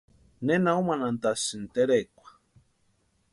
¿Nena 0.45 0.71
umanhantasïni 0.83 1.63
terekwa? 1.73 2.27